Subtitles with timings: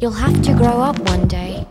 [0.00, 1.66] You'll have to grow up one day.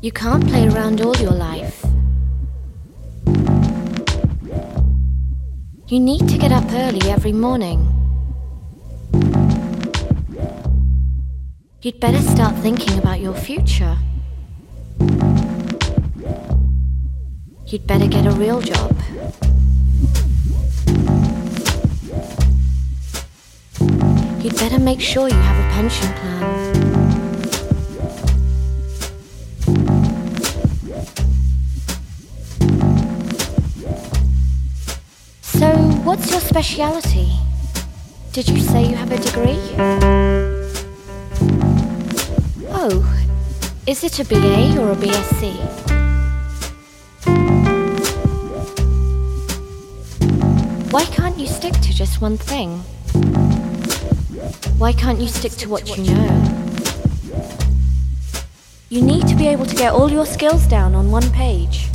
[0.00, 1.86] You can't play around all your life.
[5.86, 7.86] You need to get up early every morning.
[11.82, 13.96] You'd better start thinking about your future.
[17.66, 18.96] You'd better get a real job.
[24.48, 26.48] You'd better make sure you have a pension plan.
[35.42, 35.68] So,
[36.02, 37.30] what's your speciality?
[38.32, 39.60] Did you say you have a degree?
[42.70, 43.04] Oh,
[43.86, 45.52] is it a BA or a BSc?
[50.90, 52.82] Why can't you stick to just one thing?
[54.78, 56.58] Why can't you stick to what you know?
[58.88, 61.88] You need to be able to get all your skills down on one page.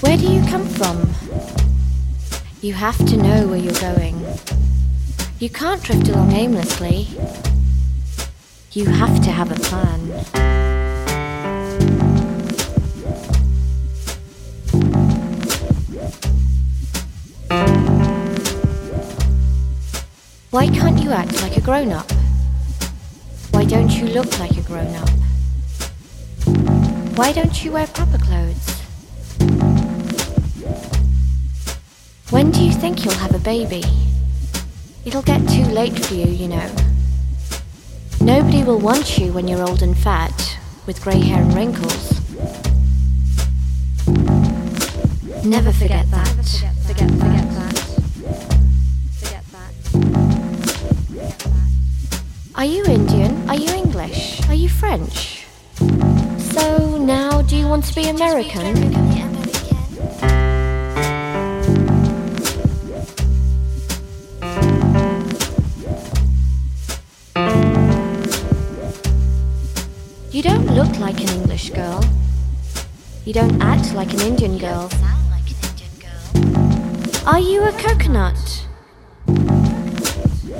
[0.00, 1.08] Where do you come from?
[2.60, 4.20] You have to know where you're going.
[5.38, 7.08] You can't drift along aimlessly.
[8.76, 10.00] You have to have a plan.
[20.50, 22.12] Why can't you act like a grown up?
[23.52, 25.08] Why don't you look like a grown up?
[27.16, 28.68] Why don't you wear proper clothes?
[32.28, 33.84] When do you think you'll have a baby?
[35.06, 36.85] It'll get too late for you, you know.
[38.26, 42.10] Nobody will want you when you're old and fat, with grey hair and wrinkles.
[45.44, 46.26] Never forget that.
[46.86, 47.08] Forget, forget
[47.50, 47.78] that.
[49.20, 49.72] Forget that.
[52.56, 53.48] Are you Indian?
[53.48, 54.40] Are you English?
[54.48, 55.46] Are you French?
[55.76, 59.25] So now, do you want to be American?
[71.06, 72.02] Like an English girl.
[73.24, 74.90] You don't act like an Indian girl.
[75.30, 77.28] Like an Indian girl.
[77.32, 78.66] Are you a coconut?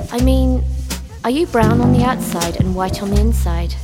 [0.09, 0.63] I mean,
[1.25, 3.75] are you brown on the outside and white on the inside?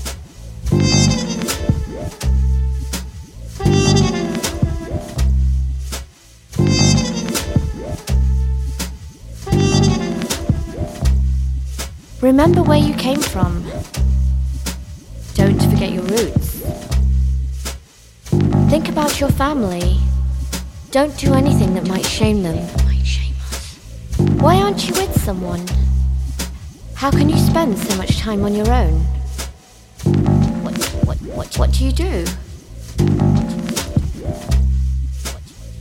[12.21, 13.65] Remember where you came from.
[15.35, 16.42] Don't forget your roots.
[18.73, 19.99] Think about your family.
[20.89, 22.57] Don't do anything that might shame them.
[24.39, 25.63] Why aren't you with someone?
[26.95, 28.93] How can you spend so much time on your own?
[30.63, 30.75] What,
[31.05, 32.25] what, what, what do you do?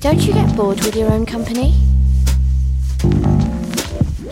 [0.00, 1.74] Don't you get bored with your own company?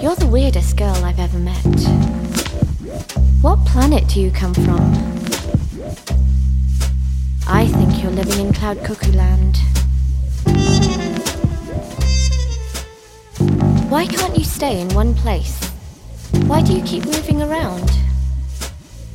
[0.02, 1.64] You're the weirdest girl I've ever met.
[3.40, 5.10] What planet do you come from?
[7.52, 9.56] I think you're living in Cloud Cuckoo Land.
[13.88, 15.62] Why can't you stay in one place?
[16.46, 17.90] Why do you keep moving around?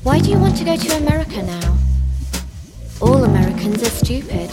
[0.03, 1.77] Why do you want to go to America now?
[3.01, 4.49] All Americans are stupid.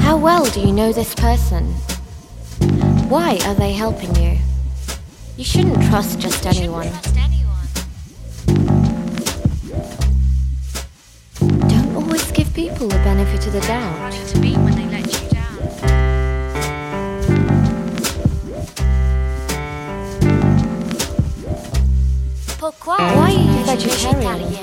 [0.00, 1.66] How well do you know this person?
[3.10, 4.38] Why are they helping you?
[5.36, 6.90] You shouldn't trust just anyone.
[13.34, 14.12] Let you down.
[22.58, 24.62] Pourquoi Why are you vegetarian?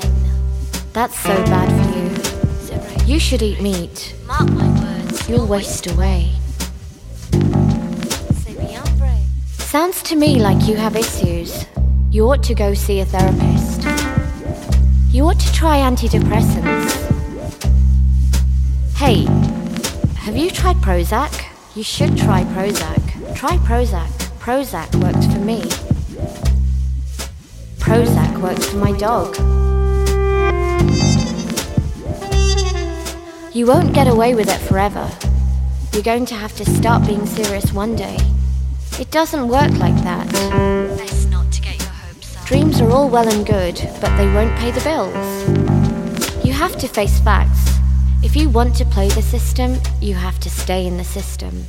[0.92, 3.12] That's so bad for you.
[3.12, 4.14] You should eat meat.
[4.26, 5.28] Mark my words.
[5.28, 6.30] You'll waste away.
[8.44, 9.18] C'est bien vrai.
[9.58, 11.66] Sounds to me like you have issues.
[12.10, 13.82] You ought to go see a therapist.
[15.10, 17.01] You ought to try antidepressants.
[19.04, 19.24] Hey,
[20.18, 21.44] have you tried Prozac?
[21.74, 23.34] You should try Prozac.
[23.34, 24.08] Try Prozac.
[24.38, 25.62] Prozac worked for me.
[27.80, 29.34] Prozac worked for my dog.
[33.52, 35.10] You won't get away with it forever.
[35.92, 38.18] You're going to have to start being serious one day.
[39.00, 40.30] It doesn't work like that.
[40.96, 42.46] Best not to get your hopes up.
[42.46, 46.46] Dreams are all well and good, but they won't pay the bills.
[46.46, 47.61] You have to face facts.
[48.24, 51.66] If you want to play the system, you have to stay in the system.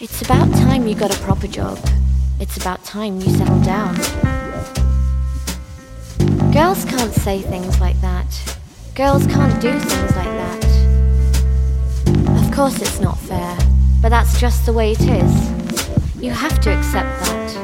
[0.00, 1.78] It's about time you got a proper job.
[2.38, 3.96] It's about time you settle down.
[6.52, 8.58] Girls can't say things like that.
[8.94, 10.64] Girls can't do things like that.
[12.44, 13.58] Of course, it's not fair,
[14.00, 15.50] but that's just the way it is.
[16.22, 17.56] You have to accept that.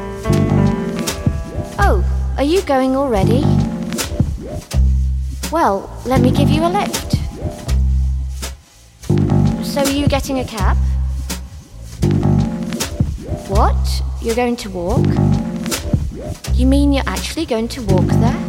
[1.79, 2.05] Oh,
[2.37, 3.60] are you going already?
[5.53, 7.17] Well, let me give you a lift.
[9.67, 10.77] So, are you getting a cab?
[13.49, 14.03] What?
[14.23, 15.05] You're going to walk?
[16.55, 18.41] You mean you're actually going to walk there?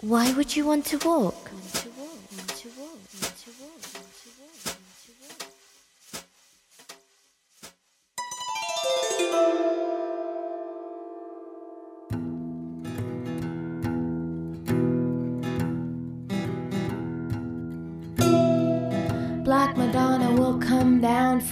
[0.00, 1.45] Why would you want to walk?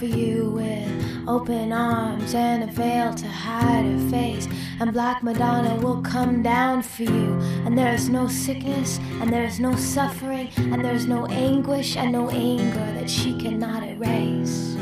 [0.09, 4.47] For you with open arms and a veil to hide her face.
[4.79, 7.39] And Black Madonna will come down for you.
[7.65, 11.95] And there is no sickness, and there is no suffering, and there is no anguish
[11.95, 14.75] and no anger that she cannot erase.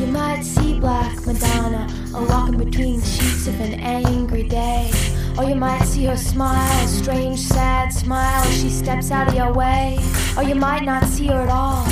[0.00, 4.90] You might see Black Madonna a walking between the sheets of an angry day.
[5.38, 9.98] Or you might see her smile, strange, sad smile she steps out of your way.
[10.36, 11.84] Or you might not see her at all,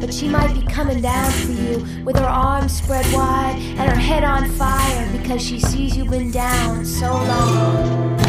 [0.00, 3.96] but she might be coming down for you with her arms spread wide and her
[3.96, 8.25] head on fire because she sees you've been down so long.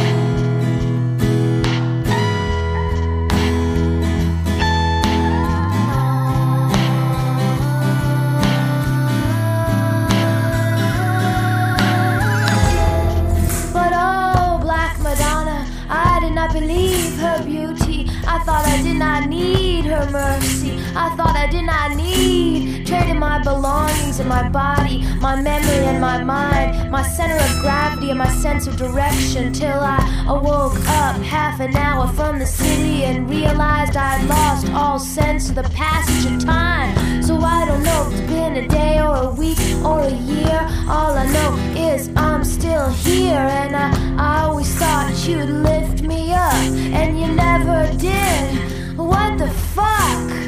[18.48, 20.80] Thought I did not need her mercy.
[20.96, 26.00] I thought I did not need trading my belongings and my body, my memory and
[26.00, 30.00] my mind, my center of gravity and my sense of direction till I
[30.30, 35.56] awoke up half an hour from the city and realized I'd lost all sense of
[35.56, 37.17] the passage of time.
[37.28, 40.66] So I don't know if it's been a day or a week or a year.
[40.88, 46.32] All I know is I'm still here, and I, I always thought you'd lift me
[46.32, 48.98] up, and you never did.
[48.98, 50.47] What the fuck?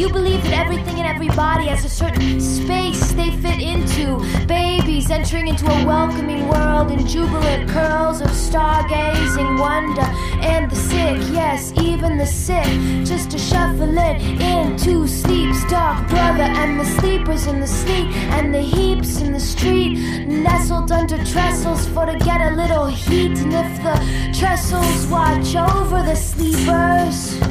[0.00, 5.46] You believe that everything and everybody has a certain space they fit into, babies entering
[5.46, 10.08] into a welcoming world in jubilant curls of stargazing wonder,
[10.40, 12.64] and the sick, yes, even the sick,
[13.04, 15.60] just to shuffle it into sleep's.
[15.70, 20.90] Dark brother, and the sleepers in the sleep, and the heaps in the street, nestled
[20.90, 26.16] under trestles for to get a little heat, and if the trestles watch over the
[26.16, 27.49] sleepers.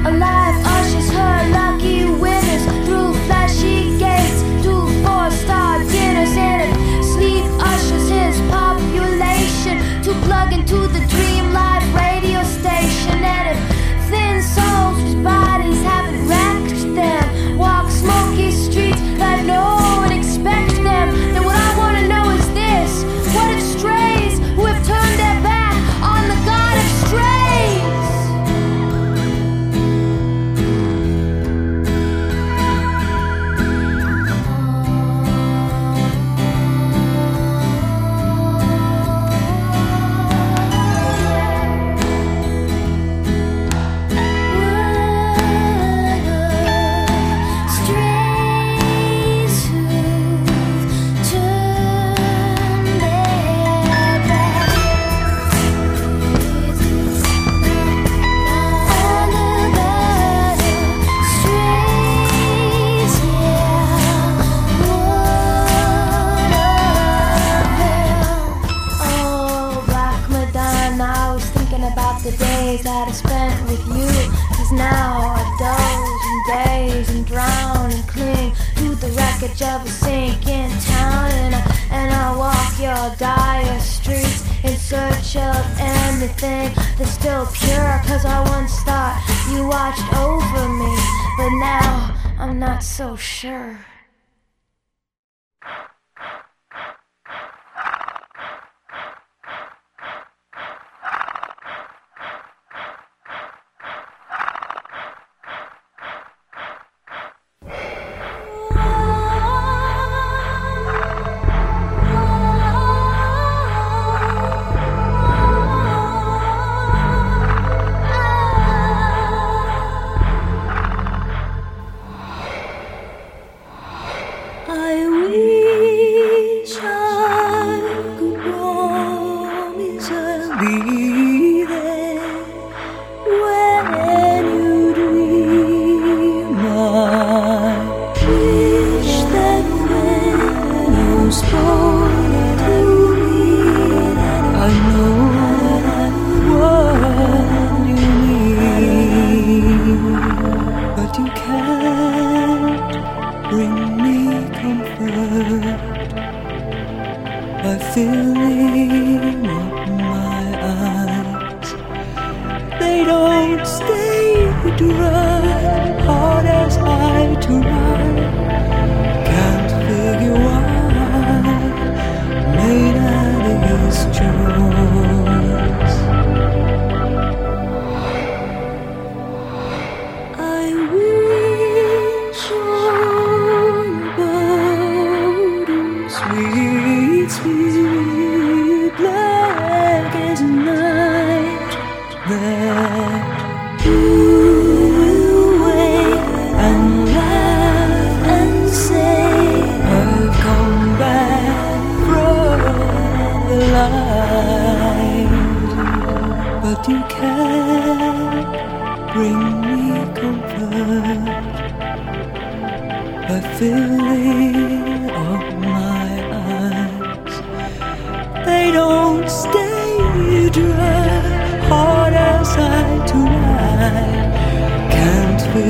[0.00, 3.69] If a life ushers her lucky winners through flashy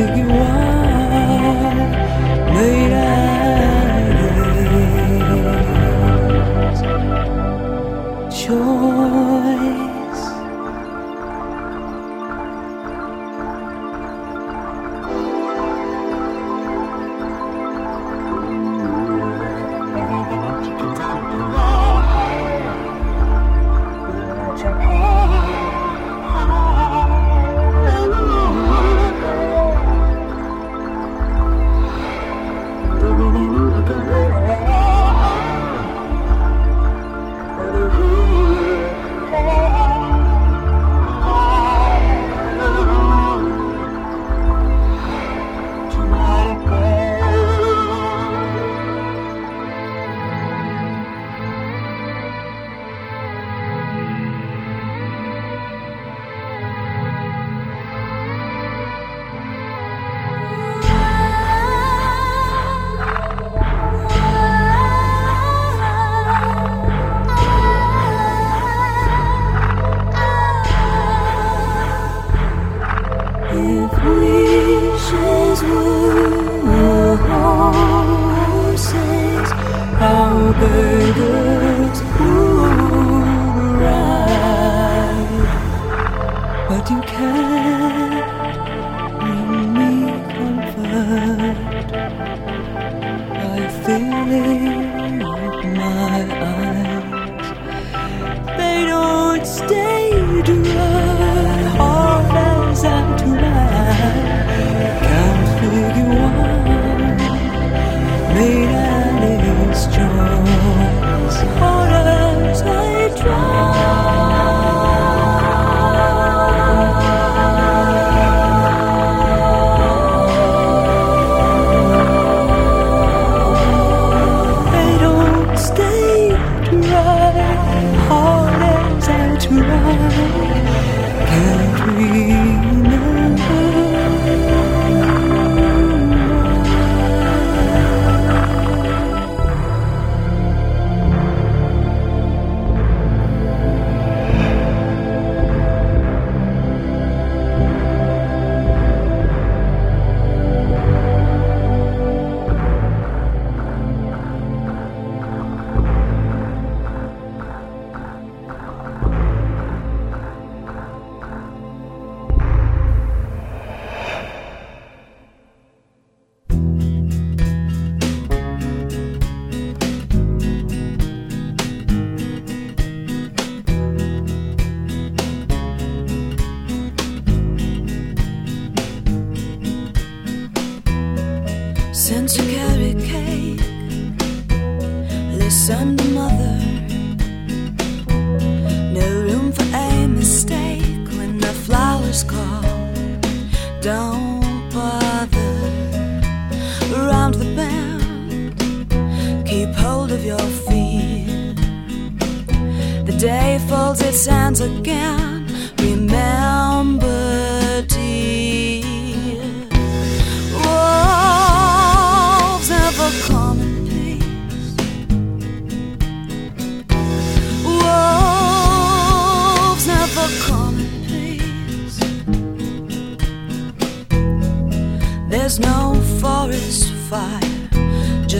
[0.01, 0.50] Can't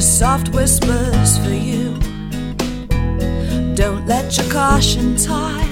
[0.01, 1.93] just soft whispers for you.
[3.75, 5.69] Don't let your caution tire.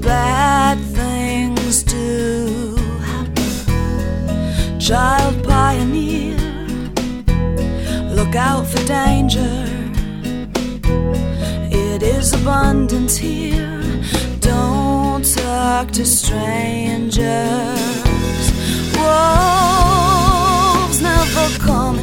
[0.00, 2.74] Bad things do
[3.10, 4.80] happen.
[4.80, 6.36] Child pioneer,
[8.16, 9.56] look out for danger.
[11.70, 13.80] It is abundant here.
[14.40, 17.22] Don't talk to strangers.
[18.98, 21.98] Wolves never come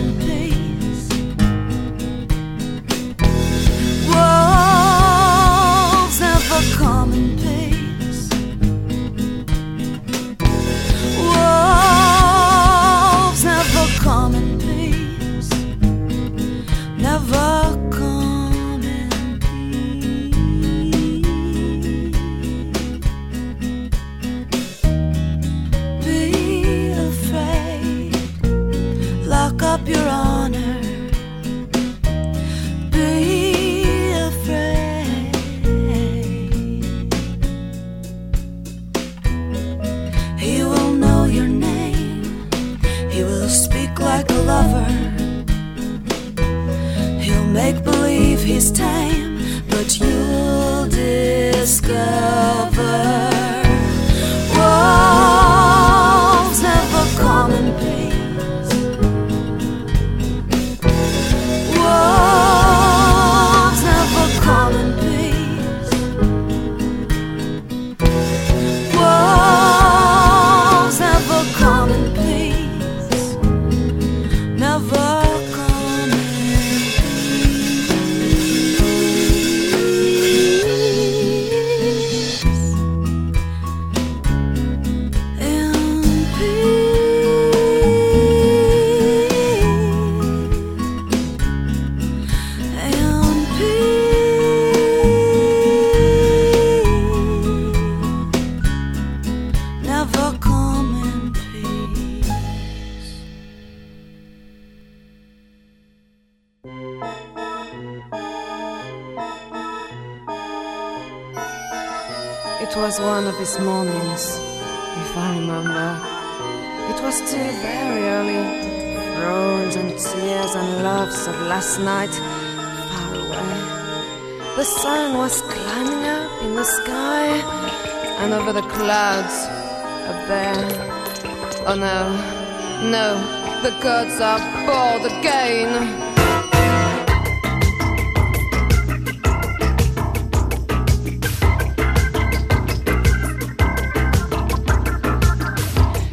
[133.63, 135.69] the gods are bored again.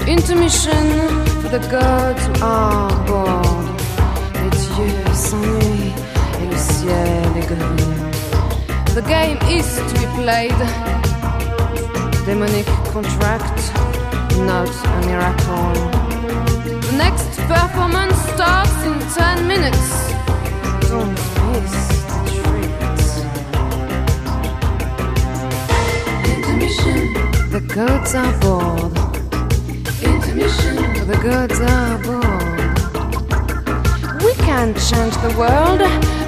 [0.07, 0.89] Intermission
[1.41, 3.81] for the gods who are bored.
[4.43, 5.95] Les dieux s'ennuient
[6.43, 8.95] et le ciel est gris.
[8.95, 10.61] The game is to be played.
[12.27, 13.73] Demonic contract,
[14.41, 16.09] not a miracle.
[16.89, 20.13] The next performance starts in 10 minutes.
[20.91, 21.75] Don't miss
[22.11, 22.73] the treat.
[26.35, 27.01] Intermission.
[27.55, 28.97] The gods are bored.
[30.03, 30.77] Intermission.
[31.11, 32.79] The gods are bored.
[34.23, 35.81] We can't change the world.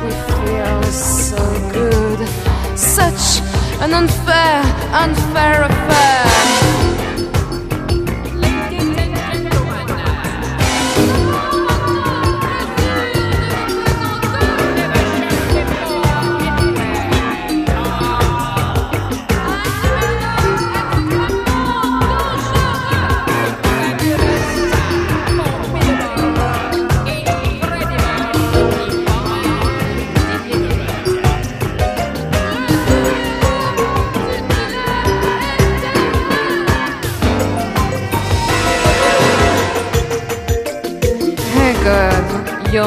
[0.04, 2.20] We feel so good.
[2.78, 3.42] Such
[3.82, 6.79] an unfair, unfair affair.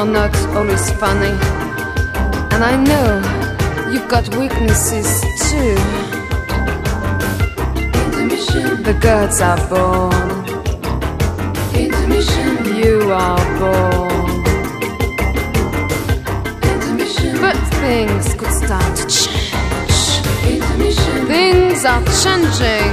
[0.04, 1.32] You're not always funny.
[2.52, 3.08] And I know
[3.90, 5.76] you've got weaknesses too.
[8.82, 10.44] The gods are born.
[12.76, 14.42] You are born.
[17.40, 20.20] But things could start to change.
[21.28, 22.92] Things are changing.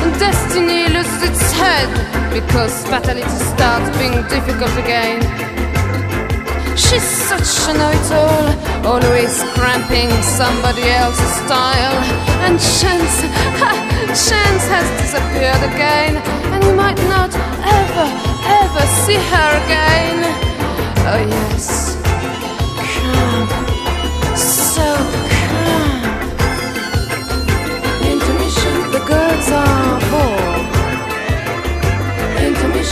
[0.00, 5.22] And destiny loses its head because fatality starts being difficult again.
[6.76, 8.46] She's such a know-it-all,
[8.84, 11.96] always cramping somebody else's style.
[12.44, 13.14] And chance,
[13.62, 13.70] ha,
[14.26, 16.16] chance has disappeared again,
[16.52, 17.30] and you might not
[17.78, 18.06] ever,
[18.62, 20.16] ever see her again.
[21.06, 21.94] Oh yes,
[24.34, 24.86] so.
[28.10, 28.74] Intermission.
[28.90, 30.43] The gods are born.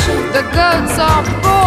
[0.02, 1.61] The gods are born.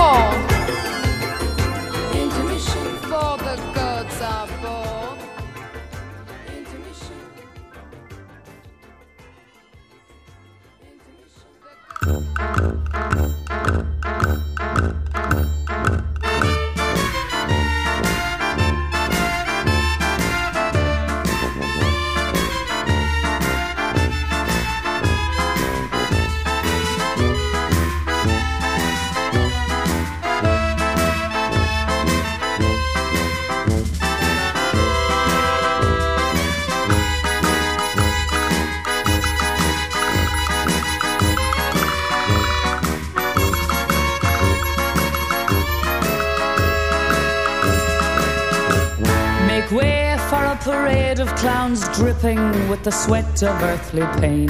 [51.95, 54.47] Dripping with the sweat of earthly pain.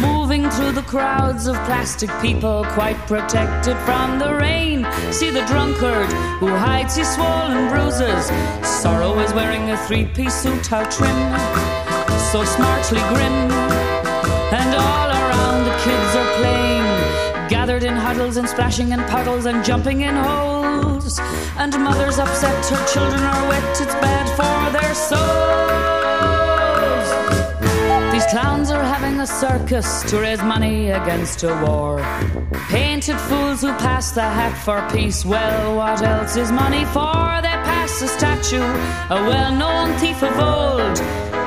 [0.00, 4.84] Moving through the crowds of plastic people, quite protected from the rain.
[5.12, 6.10] See the drunkard
[6.40, 8.26] who hides his swollen bruises.
[8.66, 11.20] Sorrow is wearing a three piece suit, how trim,
[12.32, 13.36] so smartly grim.
[14.50, 19.64] And all around the kids are playing, gathered in huddles and splashing in puddles and
[19.64, 21.20] jumping in holes.
[21.56, 25.73] And mothers upset, her children are wet, it's bad for their souls.
[28.34, 32.02] Clowns are having a circus to raise money against a war.
[32.68, 35.24] Painted fools who pass the hat for peace.
[35.24, 37.14] Well, what else is money for?
[37.46, 38.70] They pass a statue,
[39.14, 40.98] a well known thief of old.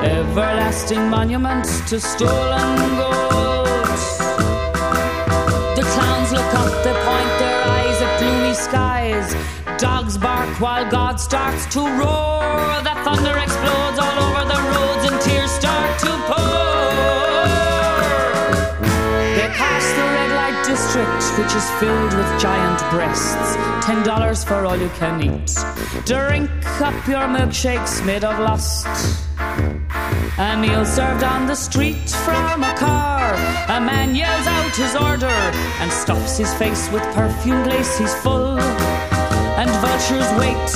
[0.02, 3.66] Everlasting monument to stolen gold.
[5.76, 9.28] The clowns look up, they point their eyes at gloomy skies.
[9.78, 12.80] Dogs bark while God starts to roar.
[12.82, 14.37] The thunder explodes all over
[21.38, 23.56] which is filled with giant breasts.
[23.86, 25.54] Ten dollars for all you can eat.
[26.04, 28.86] Drink up your milkshakes made of lust.
[30.38, 33.34] A meal served on the street from a car.
[33.68, 35.38] A man yells out his order
[35.80, 37.96] and stops his face with perfumed lace.
[37.98, 38.58] He's full,
[39.60, 40.68] and vultures wait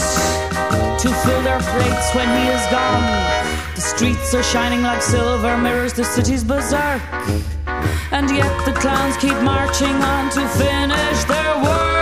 [1.02, 3.51] to fill their plates when he is gone.
[4.02, 7.00] Streets are shining like silver mirrors, the city's berserk.
[8.10, 12.01] And yet the clowns keep marching on to finish their work.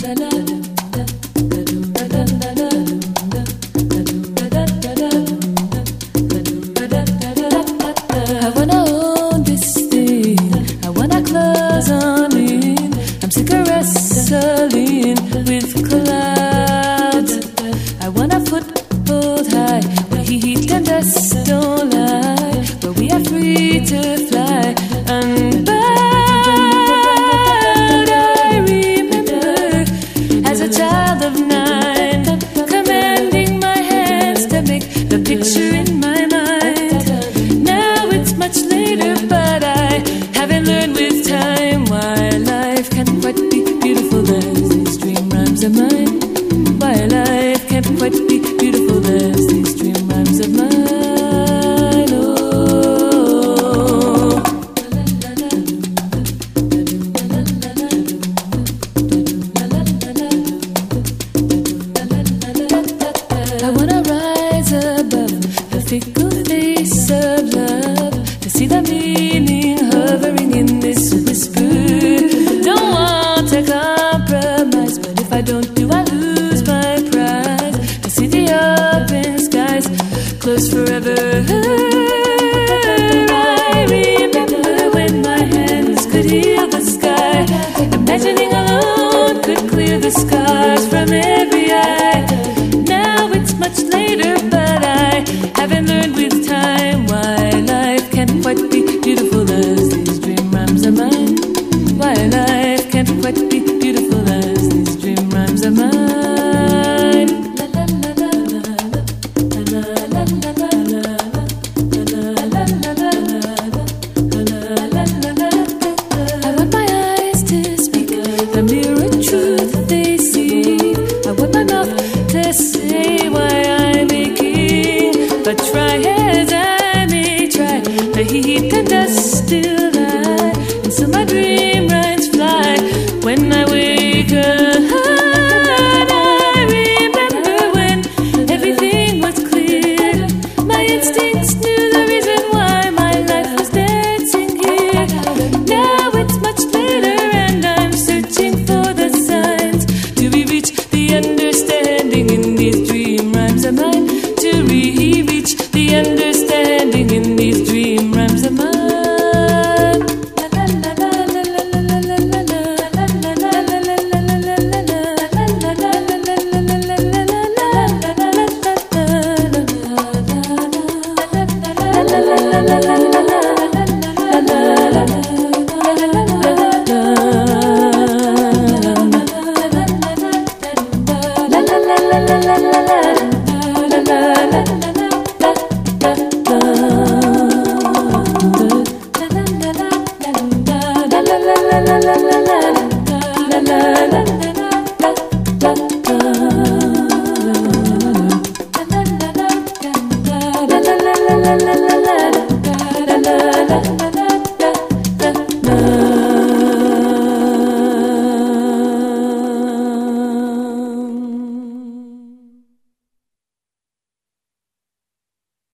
[0.10, 0.49] I